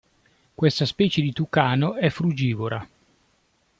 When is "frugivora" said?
2.09-2.89